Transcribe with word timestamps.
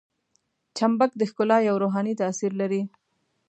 چمبک 0.77 1.11
د 1.17 1.21
ښکلا 1.29 1.57
یو 1.69 1.75
روحاني 1.83 2.13
تاثیر 2.21 2.51
لري. 2.61 2.81